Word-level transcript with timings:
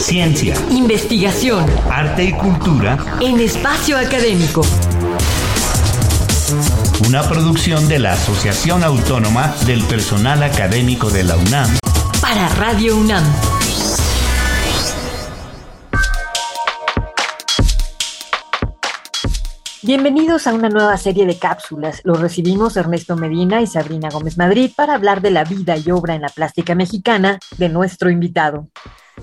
Ciencia, 0.00 0.54
investigación, 0.70 1.66
arte 1.90 2.24
y 2.24 2.32
cultura 2.32 3.18
en 3.20 3.38
espacio 3.38 3.98
académico. 3.98 4.62
Una 7.06 7.22
producción 7.22 7.86
de 7.86 7.98
la 7.98 8.14
Asociación 8.14 8.82
Autónoma 8.82 9.54
del 9.66 9.84
Personal 9.84 10.42
Académico 10.42 11.10
de 11.10 11.24
la 11.24 11.36
UNAM. 11.36 11.78
Para 12.20 12.48
Radio 12.48 12.96
UNAM. 12.96 13.22
Bienvenidos 19.82 20.46
a 20.46 20.54
una 20.54 20.70
nueva 20.70 20.96
serie 20.96 21.26
de 21.26 21.38
cápsulas. 21.38 22.00
Los 22.04 22.20
recibimos 22.20 22.76
Ernesto 22.78 23.16
Medina 23.16 23.60
y 23.60 23.66
Sabrina 23.66 24.08
Gómez 24.10 24.38
Madrid 24.38 24.70
para 24.74 24.94
hablar 24.94 25.20
de 25.20 25.30
la 25.30 25.44
vida 25.44 25.76
y 25.76 25.90
obra 25.90 26.14
en 26.14 26.22
la 26.22 26.30
plástica 26.30 26.74
mexicana 26.74 27.38
de 27.58 27.68
nuestro 27.68 28.10
invitado. 28.10 28.68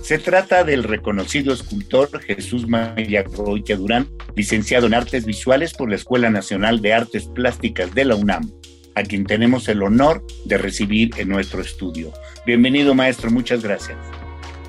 Se 0.02 0.18
trata 0.20 0.64
del 0.64 0.84
reconocido 0.84 1.54
escultor 1.54 2.10
Jesús 2.22 2.68
Mayagoitia 2.68 3.76
Durán, 3.76 4.08
licenciado 4.36 4.88
en 4.88 4.94
Artes 4.94 5.26
Visuales 5.26 5.74
por 5.74 5.90
la 5.90 5.96
Escuela 5.96 6.30
Nacional 6.30 6.82
de 6.82 6.94
Artes 6.94 7.26
Plásticas 7.26 7.94
de 7.94 8.06
la 8.06 8.16
UNAM, 8.16 8.52
a 8.96 9.04
quien 9.04 9.26
tenemos 9.26 9.68
el 9.68 9.84
honor 9.84 10.26
de 10.46 10.58
recibir 10.58 11.12
en 11.18 11.30
nuestro 11.30 11.62
estudio. 11.62 12.12
Bienvenido, 12.46 12.94
maestro, 12.96 13.32
muchas 13.32 13.64
gracias. 13.64 13.98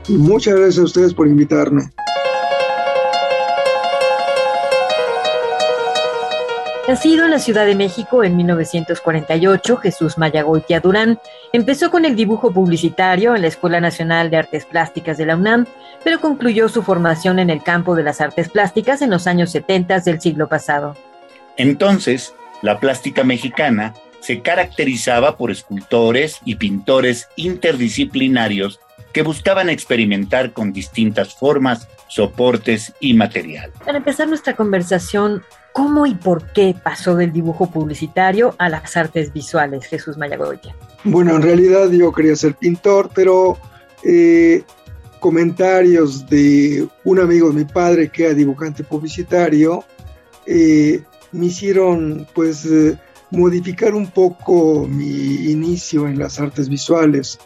Muchas 0.09 0.55
gracias 0.55 0.79
a 0.79 0.85
ustedes 0.85 1.15
por 1.15 1.29
invitarme. 1.29 1.83
Nacido 6.89 7.27
en 7.27 7.33
la 7.33 7.39
Ciudad 7.39 7.67
de 7.67 7.75
México 7.75 8.25
en 8.25 8.35
1948, 8.35 9.77
Jesús 9.77 10.17
Mayagoitia 10.17 10.81
Durán 10.81 11.21
empezó 11.53 11.91
con 11.91 12.07
el 12.07 12.17
dibujo 12.17 12.51
publicitario 12.51 13.37
en 13.37 13.43
la 13.43 13.49
Escuela 13.49 13.79
Nacional 13.79 14.31
de 14.31 14.39
Artes 14.39 14.65
Plásticas 14.65 15.19
de 15.19 15.27
la 15.27 15.37
UNAM, 15.37 15.67
pero 16.03 16.19
concluyó 16.19 16.67
su 16.71 16.83
formación 16.83 17.41
en 17.41 17.51
el 17.51 17.63
campo 17.63 17.95
de 17.95 18.05
las 18.05 18.23
artes 18.23 18.49
plásticas 18.49 19.03
en 19.03 19.11
los 19.11 19.27
años 19.27 19.51
70 19.51 20.01
del 20.01 20.19
siglo 20.19 20.49
pasado. 20.49 20.97
Entonces, 21.59 22.35
la 22.63 22.81
plástica 22.81 23.23
mexicana 23.23 23.93
se 24.21 24.41
caracterizaba 24.41 25.37
por 25.37 25.51
escultores 25.51 26.39
y 26.47 26.55
pintores 26.55 27.29
interdisciplinarios 27.37 28.81
que 29.19 29.23
buscaban 29.25 29.69
experimentar 29.69 30.53
con 30.53 30.73
distintas 30.73 31.35
formas, 31.35 31.89
soportes 32.07 32.93
y 33.01 33.15
material. 33.15 33.73
Para 33.85 33.99
empezar 33.99 34.29
nuestra 34.29 34.55
conversación, 34.55 35.43
¿Cómo 35.73 36.07
y 36.07 36.15
por 36.15 36.53
qué 36.53 36.75
pasó 36.81 37.17
del 37.17 37.33
dibujo 37.33 37.69
publicitario 37.71 38.55
a 38.59 38.69
las 38.69 38.97
artes 38.97 39.33
visuales, 39.33 39.87
Jesús 39.87 40.17
Mayagoya? 40.17 40.75
Bueno, 41.05 41.37
en 41.37 41.43
realidad 41.43 41.91
yo 41.91 42.13
quería 42.13 42.35
ser 42.37 42.55
pintor, 42.55 43.11
pero 43.15 43.59
eh, 44.05 44.63
comentarios 45.19 46.29
de 46.29 46.89
un 47.05 47.19
amigo 47.19 47.49
de 47.49 47.55
mi 47.55 47.65
padre 47.65 48.09
que 48.11 48.25
era 48.27 48.35
dibujante 48.35 48.83
publicitario 48.85 49.85
eh, 50.47 51.03
me 51.33 51.47
hicieron 51.47 52.27
pues 52.35 52.65
eh, 52.67 52.97
modificar 53.31 53.95
un 53.95 54.11
poco 54.11 54.87
mi 54.89 55.51
inicio 55.51 56.07
en 56.07 56.19
las 56.19 56.41
artes 56.41 56.69
visuales. 56.69 57.39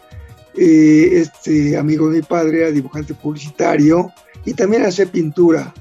Este 0.54 1.76
amigo 1.76 2.10
de 2.10 2.18
mi 2.18 2.22
padre 2.22 2.60
era 2.60 2.70
dibujante 2.70 3.14
publicitario 3.14 4.12
y 4.44 4.54
también 4.54 4.84
hacía 4.84 5.06
pintura 5.06 5.72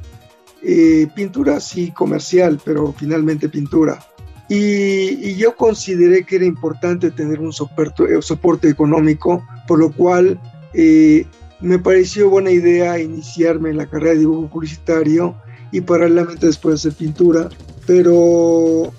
eh, 0.63 1.07
pintura 1.15 1.59
sí 1.59 1.89
comercial, 1.91 2.61
pero 2.63 2.93
finalmente 2.95 3.49
pintura. 3.49 3.99
Y, 4.47 5.33
yo 5.35 5.55
consideré 5.55 6.23
que 6.23 6.35
era 6.35 6.45
importante 6.45 7.09
tener 7.09 7.39
un 7.39 7.51
soporte, 7.51 8.03
eh, 8.03 8.69
económico, 8.69 9.43
por 9.67 9.79
lo 9.79 9.91
cual 9.91 10.39
eh, 10.75 11.25
me 11.61 11.79
pareció 11.79 12.29
buena 12.29 12.51
idea 12.51 12.99
iniciarme 12.99 13.71
en 13.71 13.77
la 13.77 13.89
carrera 13.89 14.13
de 14.13 14.19
dibujo 14.19 14.49
publicitario 14.49 15.35
y 15.71 15.81
paralelamente 15.81 16.45
después 16.45 16.75
hacer 16.75 16.93
pintura, 16.93 17.49
pero 17.87 18.93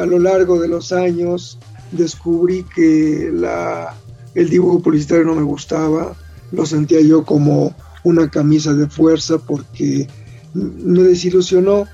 a 0.00 0.06
lo 0.06 0.18
largo 0.18 0.60
de 0.60 0.68
los 0.68 0.92
años 0.92 1.58
descubrí 1.92 2.64
que 2.74 3.30
la, 3.32 3.94
el 4.34 4.50
dibujo 4.50 4.80
publicitario 4.80 5.24
no 5.24 5.34
me 5.34 5.42
gustaba, 5.42 6.16
lo 6.52 6.66
sentía 6.66 7.00
yo 7.00 7.24
como 7.24 7.74
una 8.04 8.28
camisa 8.30 8.74
de 8.74 8.88
fuerza 8.88 9.38
porque 9.38 10.06
me 10.54 11.02
desilusionó. 11.02 11.86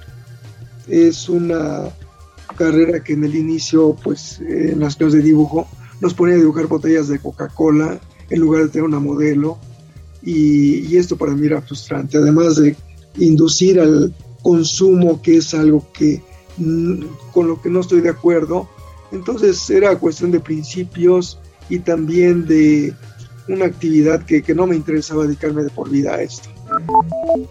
Es 0.89 1.29
una 1.29 1.85
carrera 2.57 3.03
que 3.03 3.13
en 3.15 3.25
el 3.25 3.35
inicio, 3.35 3.97
pues 4.03 4.41
en 4.41 4.81
las 4.81 4.97
clases 4.97 5.15
de 5.15 5.23
dibujo, 5.23 5.69
nos 6.01 6.15
ponía 6.15 6.35
a 6.35 6.39
dibujar 6.39 6.67
botellas 6.67 7.09
de 7.09 7.19
Coca-Cola 7.19 8.01
en 8.29 8.41
lugar 8.41 8.65
de 8.65 8.69
tener 8.69 8.85
una 8.85 9.01
modelo. 9.01 9.59
Y, 10.23 10.97
esto 10.97 11.17
para 11.17 11.35
mí 11.35 11.47
era 11.47 11.63
frustrante, 11.63 12.19
además 12.19 12.57
de 12.57 12.77
inducir 13.17 13.81
al 13.81 14.15
consumo, 14.43 15.23
que 15.23 15.39
es 15.39 15.55
algo 15.55 15.87
que 15.93 16.23
con 17.33 17.49
lo 17.49 17.63
que 17.63 17.71
no 17.71 17.81
estoy 17.81 18.01
de 18.03 18.11
acuerdo. 18.11 18.69
Entonces 19.13 19.71
era 19.71 19.99
cuestión 19.99 20.31
de 20.31 20.41
principios 20.41 21.39
y 21.71 21.79
también 21.79 22.47
de 22.47 22.93
una 23.49 23.65
actividad 23.65 24.25
que, 24.25 24.43
que 24.43 24.55
no 24.55 24.67
me 24.67 24.77
interesaba 24.77 25.25
dedicarme 25.25 25.63
de 25.63 25.71
por 25.71 25.89
vida 25.89 26.15
a 26.15 26.23
esto. 26.23 26.51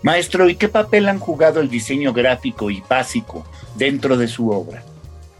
Maestro, 0.03 0.49
¿y 0.49 0.55
qué 0.55 0.69
papel 0.69 1.07
han 1.07 1.19
jugado 1.19 1.59
el 1.59 1.69
diseño 1.69 2.13
gráfico 2.13 2.69
y 2.69 2.83
básico 2.87 3.45
dentro 3.77 4.17
de 4.17 4.27
su 4.27 4.49
obra? 4.49 4.83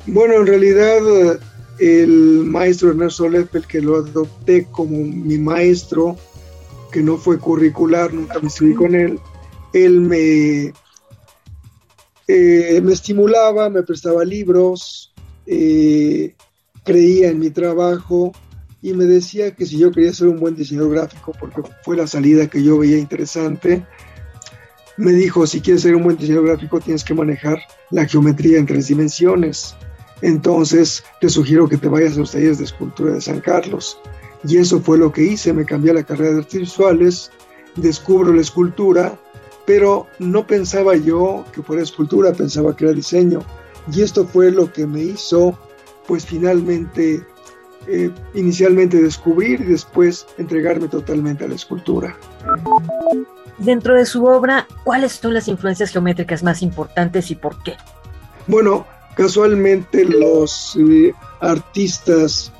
Bueno, 0.08 0.36
en 0.36 0.48
realidad 0.48 1.40
el 1.80 2.44
maestro 2.46 2.90
Ernesto 2.90 3.30
Leffel, 3.30 3.66
que 3.66 3.82
lo 3.82 3.98
adopté 3.98 4.66
como 4.72 4.98
mi 4.98 5.38
maestro, 5.38 6.18
que 6.92 7.02
no 7.02 7.18
fue 7.18 7.40
curricular, 7.40 8.14
nunca 8.14 8.40
me 8.40 8.48
estudié 8.48 8.76
con 8.76 8.96
él, 8.96 9.20
él 9.74 10.02
me, 10.02 10.74
eh, 12.28 12.82
me 12.82 12.94
estimulaba, 12.94 13.70
me 13.70 13.84
prestaba 13.84 14.26
libros, 14.26 15.14
eh, 15.46 16.36
creía 16.84 17.30
en 17.30 17.40
mi 17.40 17.50
trabajo 17.50 18.34
y 18.82 18.94
me 18.94 19.06
decía 19.06 19.52
que 19.52 19.66
si 19.66 19.78
yo 19.78 19.92
quería 19.92 20.14
ser 20.14 20.28
un 20.28 20.40
buen 20.40 20.56
diseñador 20.56 20.92
gráfico, 20.92 21.34
porque 21.40 21.62
fue 21.84 21.98
la 21.98 22.08
salida 22.08 22.48
que 22.48 22.64
yo 22.64 22.78
veía 22.78 22.98
interesante, 22.98 23.86
me 24.98 25.12
dijo, 25.12 25.46
si 25.48 25.62
quieres 25.62 25.84
ser 25.84 25.96
un 25.96 26.04
buen 26.04 26.18
diseñador 26.18 26.48
gráfico 26.48 26.80
tienes 26.80 27.04
que 27.04 27.14
manejar 27.14 27.60
la 27.92 28.06
geometría 28.06 28.58
en 28.60 28.66
tres 28.66 28.88
dimensiones. 28.88 29.76
Entonces 30.22 31.04
te 31.22 31.30
sugiero 31.30 31.68
que 31.68 31.78
te 31.78 31.88
vayas 31.88 32.16
a 32.16 32.20
los 32.20 32.32
talleres 32.32 32.58
de 32.58 32.66
escultura 32.66 33.14
de 33.14 33.22
San 33.22 33.40
Carlos. 33.40 34.00
Y 34.48 34.58
eso 34.58 34.80
fue 34.80 34.98
lo 34.98 35.12
que 35.12 35.24
hice, 35.24 35.54
me 35.54 35.66
cambié 35.66 35.92
a 35.92 35.96
la 35.96 36.04
carrera 36.04 36.32
de 36.32 36.40
artes 36.40 36.60
visuales, 36.62 37.32
descubro 37.76 38.34
la 38.34 38.42
escultura, 38.42 39.20
pero 39.66 40.08
no 40.20 40.48
pensaba 40.48 40.96
yo 40.96 41.46
que 41.54 41.62
fuera 41.62 41.84
escultura, 41.84 42.34
pensaba 42.34 42.76
que 42.76 42.86
era 42.86 42.94
diseño. 42.94 43.44
Y 43.94 44.02
esto 44.02 44.26
fue 44.26 44.52
lo 44.52 44.72
que 44.72 44.88
me 44.88 45.04
hizo, 45.04 45.58
pues 46.08 46.26
finalmente 46.26 47.26
eh, 47.88 48.12
inicialmente 48.34 49.02
descubrir 49.02 49.62
y 49.62 49.66
después 49.66 50.28
entregarme 50.38 50.88
totalmente 50.88 51.46
a 51.46 51.48
la 51.48 51.56
escultura. 51.56 52.16
Dentro 53.58 53.96
de 53.96 54.06
su 54.06 54.26
obra, 54.26 54.68
¿cuáles 54.84 55.14
son 55.14 55.34
las 55.34 55.48
influencias 55.48 55.92
geométricas 55.92 56.44
más 56.44 56.62
importantes 56.62 57.30
y 57.32 57.36
por 57.36 57.62
qué? 57.64 57.76
Bueno, 58.48 58.86
casualmente 59.16 60.06
los 60.06 60.78
eh, 60.78 61.14
artistas 61.42 62.52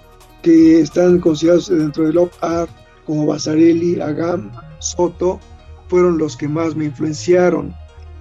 que 0.42 0.82
están 0.82 1.20
considerados 1.20 1.70
dentro 1.70 2.06
del 2.06 2.18
op 2.18 2.32
art, 2.42 2.70
como 3.06 3.26
Basarelli, 3.26 4.00
Agam, 4.00 4.52
Soto, 4.80 5.40
fueron 5.88 6.18
los 6.18 6.38
que 6.38 6.48
más 6.48 6.76
me 6.76 6.86
influenciaron. 6.86 7.74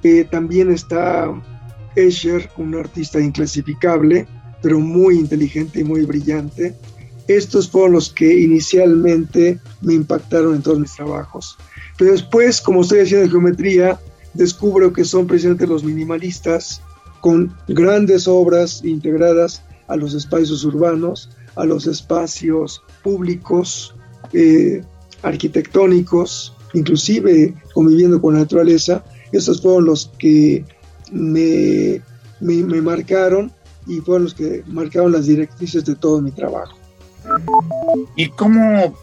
Eh, 0.03 0.25
también 0.25 0.71
está 0.71 1.31
Escher, 1.97 2.49
un 2.57 2.75
artista 2.75 3.21
inclasificable, 3.21 4.27
pero 4.63 4.81
muy 4.81 5.17
inteligente 5.19 5.81
y 5.81 5.85
muy 5.85 6.05
brillante. 6.05 6.75
Estos 7.27 7.69
fueron 7.69 7.93
los 7.93 8.13
que 8.13 8.41
inicialmente 8.41 9.61
me 9.83 9.95
impactaron 9.95 10.55
en 10.55 10.63
todos 10.63 10.79
mis 10.79 10.95
trabajos. 10.95 11.59
Pero 11.99 12.13
después, 12.13 12.61
como 12.61 12.83
estoy 12.83 13.01
haciendo 13.01 13.29
geometría, 13.29 14.01
descubro 14.35 14.93
que 14.93 15.05
son 15.05 15.27
precisamente 15.27 15.67
los 15.67 15.85
minimalistas 15.85 16.81
con 17.21 17.55
grandes 17.67 18.29
obras 18.29 18.85
integradas 18.85 19.63
a 19.89 19.97
los 19.97 20.15
espacios 20.15 20.65
urbanos, 20.65 21.31
a 21.57 21.65
los 21.65 21.87
espacios 21.87 22.83
públicos, 23.03 23.95
eh, 24.33 24.83
arquitectónicos, 25.23 26.55
inclusive 26.75 27.55
conviviendo 27.75 28.21
con 28.21 28.35
la 28.35 28.41
naturaleza. 28.41 29.05
Estos 29.33 29.61
fueron 29.61 29.87
los 29.87 30.13
que 30.19 30.65
me, 31.11 32.01
me 32.41 32.81
marcaron 32.81 33.53
y 33.89 34.01
fueron 34.01 34.25
los 34.25 34.35
que 34.35 34.63
marcaron 34.67 35.11
las 35.11 35.27
directrices 35.27 35.85
de 35.85 35.97
todo 35.97 36.21
mi 36.21 36.31
trabajo. 36.31 36.79
¿Y 38.15 38.29
cómo 38.29 38.95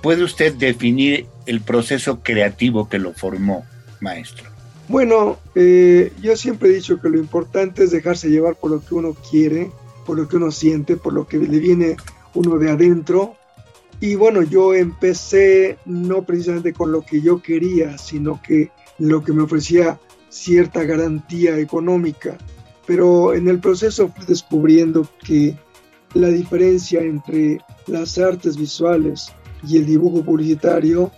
puede 0.00 0.24
usted 0.24 0.54
definir 0.54 1.26
el 1.46 1.60
proceso 1.60 2.20
creativo 2.22 2.88
que 2.88 2.98
lo 2.98 3.12
formó, 3.12 3.64
maestro? 4.00 4.48
Bueno, 4.88 5.38
eh, 5.54 6.12
yo 6.20 6.36
siempre 6.36 6.70
he 6.70 6.74
dicho 6.74 7.00
que 7.00 7.08
lo 7.08 7.18
importante 7.18 7.84
es 7.84 7.90
dejarse 7.90 8.30
llevar 8.30 8.56
por 8.56 8.70
lo 8.70 8.84
que 8.84 8.94
uno 8.94 9.14
quiere, 9.30 9.70
por 10.06 10.18
lo 10.18 10.28
que 10.28 10.36
uno 10.36 10.50
siente, 10.50 10.96
por 10.96 11.12
lo 11.12 11.26
que 11.26 11.38
le 11.38 11.58
viene 11.58 11.96
uno 12.34 12.58
de 12.58 12.70
adentro 12.70 13.36
Y 14.00 14.16
bueno, 14.16 14.42
yo 14.42 14.74
empecé 14.74 15.78
no 15.84 16.22
precisamente 16.22 16.72
con 16.72 16.90
lo 16.90 17.02
que 17.02 17.20
yo 17.20 17.40
quería, 17.40 17.98
sino 17.98 18.40
que 18.42 18.70
lo 18.98 19.22
que 19.22 19.32
me 19.32 19.42
ofrecía 19.42 20.00
cierta 20.28 20.82
garantía 20.82 21.56
económica. 21.58 22.36
Pero 22.86 23.34
en 23.34 23.48
el 23.48 23.60
proceso 23.60 24.08
fui 24.08 24.24
descubriendo 24.26 25.06
que 25.24 25.56
la 26.14 26.28
diferencia 26.28 27.00
entre 27.00 27.60
las 27.86 28.18
artes 28.18 28.56
visuales 28.56 29.32
y 29.66 29.78
el 29.78 29.86
dibujo 29.86 30.22
publicitario 30.22 31.10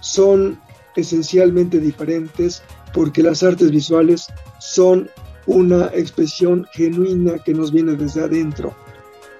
son 0.00 0.58
esencialmente 0.96 1.78
diferentes 1.78 2.62
porque 2.92 3.22
las 3.22 3.42
artes 3.42 3.70
visuales 3.70 4.26
son 4.58 5.08
una 5.46 5.86
expresión 5.94 6.66
genuina 6.72 7.38
que 7.38 7.54
nos 7.54 7.72
viene 7.72 7.92
desde 7.92 8.24
adentro. 8.24 8.74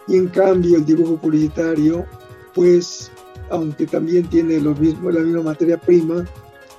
Y 0.06 0.16
en 0.16 0.28
cambio 0.28 0.76
el 0.76 0.86
dibujo 0.86 1.16
publicitario, 1.16 2.06
pues, 2.54 3.10
aunque 3.50 3.86
también 3.86 4.28
tiene 4.28 4.60
lo 4.60 4.74
mismo, 4.74 5.10
la 5.10 5.20
misma 5.20 5.42
materia 5.42 5.78
prima, 5.78 6.24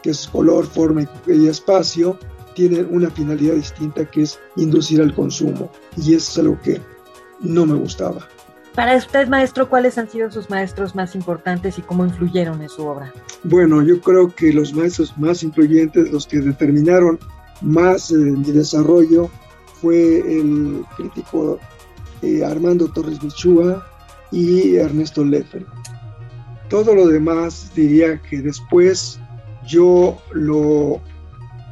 que 0.02 0.12
es 0.12 0.28
color, 0.28 0.66
forma 0.66 1.08
y 1.28 1.48
espacio, 1.48 2.18
tiene 2.60 2.84
una 2.84 3.10
finalidad 3.10 3.54
distinta 3.54 4.04
que 4.04 4.24
es 4.24 4.38
inducir 4.58 5.02
al 5.02 5.16
consumo. 5.16 5.72
Y 5.96 6.14
eso 6.14 6.32
es 6.32 6.38
algo 6.40 6.60
que 6.60 6.82
no 7.40 7.66
me 7.66 7.76
gustaba. 7.76 8.28
Para 8.76 8.98
usted, 8.98 9.30
maestro, 9.30 9.70
¿cuáles 9.70 9.98
han 9.98 10.10
sido 10.10 10.30
sus 10.30 10.50
maestros 10.50 10.94
más 10.94 11.16
importantes 11.16 11.80
y 11.80 11.82
cómo 11.82 12.04
influyeron 12.04 12.62
en 12.62 12.68
su 12.68 12.86
obra? 12.86 13.14
Bueno, 13.44 13.82
yo 13.82 14.02
creo 14.02 14.36
que 14.36 14.52
los 14.52 14.74
maestros 14.74 15.18
más 15.18 15.42
influyentes, 15.42 16.12
los 16.12 16.28
que 16.28 16.40
determinaron 16.40 17.18
más 17.62 18.12
eh, 18.12 18.16
mi 18.16 18.52
desarrollo, 18.52 19.30
fue 19.82 20.18
el 20.20 20.84
crítico 20.98 21.60
eh, 22.22 22.44
Armando 22.44 22.90
Torres 22.90 23.24
Michúa 23.24 23.88
y 24.34 24.76
Ernesto 24.76 25.24
Leffer. 25.24 25.66
Todo 26.68 26.94
lo 26.94 27.08
demás 27.08 27.72
diría 27.74 28.22
que 28.22 28.42
después 28.42 29.18
yo 29.66 30.18
lo, 30.34 31.02